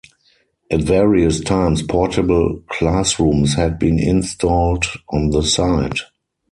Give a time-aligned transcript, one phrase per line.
[0.71, 5.99] At various times portable classrooms had been installed on the site.